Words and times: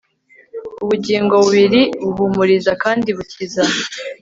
ubugingo 0.83 1.33
bubiri 1.43 1.81
buhumuriza 2.05 2.71
kandi 2.83 3.09
bukiza 3.17 3.63